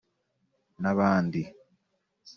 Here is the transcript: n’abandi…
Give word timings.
n’abandi… 0.81 1.41